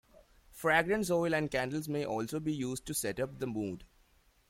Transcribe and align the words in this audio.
Fragrance 0.49 1.11
oil 1.11 1.35
and 1.35 1.51
candles 1.51 1.87
may 1.87 2.03
also 2.03 2.39
be 2.39 2.51
used 2.51 2.87
to 2.87 2.93
set 2.95 3.19
up 3.19 3.37
the 3.37 3.45
mood. 3.45 3.83